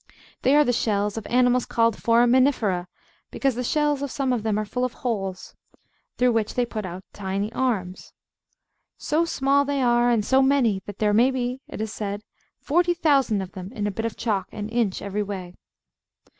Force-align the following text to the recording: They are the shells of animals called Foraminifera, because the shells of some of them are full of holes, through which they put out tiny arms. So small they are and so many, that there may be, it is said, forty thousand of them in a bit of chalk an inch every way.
They 0.41 0.55
are 0.55 0.63
the 0.65 0.73
shells 0.73 1.15
of 1.15 1.27
animals 1.27 1.67
called 1.67 1.95
Foraminifera, 1.95 2.87
because 3.29 3.53
the 3.53 3.63
shells 3.63 4.01
of 4.01 4.09
some 4.09 4.33
of 4.33 4.41
them 4.41 4.57
are 4.57 4.65
full 4.65 4.83
of 4.83 4.93
holes, 4.93 5.53
through 6.17 6.31
which 6.31 6.55
they 6.55 6.65
put 6.65 6.87
out 6.87 7.03
tiny 7.13 7.53
arms. 7.53 8.11
So 8.97 9.25
small 9.25 9.63
they 9.63 9.79
are 9.83 10.09
and 10.09 10.25
so 10.25 10.41
many, 10.41 10.81
that 10.87 10.97
there 10.97 11.13
may 11.13 11.29
be, 11.29 11.61
it 11.67 11.79
is 11.81 11.93
said, 11.93 12.23
forty 12.59 12.95
thousand 12.95 13.43
of 13.43 13.51
them 13.51 13.71
in 13.73 13.85
a 13.85 13.91
bit 13.91 14.05
of 14.05 14.17
chalk 14.17 14.47
an 14.51 14.69
inch 14.69 15.03
every 15.03 15.21
way. 15.21 15.53